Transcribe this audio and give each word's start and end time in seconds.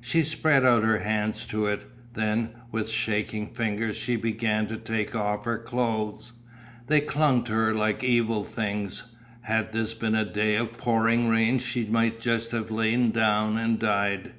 She 0.00 0.22
spread 0.22 0.64
out 0.64 0.84
her 0.84 1.00
hands 1.00 1.44
to 1.46 1.66
it, 1.66 1.84
then, 2.12 2.50
with 2.70 2.88
shaking 2.88 3.48
fingers 3.48 3.96
she 3.96 4.14
began 4.14 4.68
to 4.68 4.76
take 4.76 5.16
off 5.16 5.46
her 5.46 5.58
clothes. 5.58 6.34
They 6.86 7.00
clung 7.00 7.42
to 7.46 7.52
her 7.54 7.74
like 7.74 8.04
evil 8.04 8.44
things. 8.44 9.02
Had 9.40 9.72
this 9.72 9.92
been 9.92 10.14
a 10.14 10.24
day 10.24 10.54
of 10.54 10.78
pouring 10.78 11.28
rain 11.28 11.58
she 11.58 11.86
might 11.86 12.20
just 12.20 12.52
have 12.52 12.70
lain 12.70 13.10
down 13.10 13.56
and 13.56 13.76
died. 13.76 14.34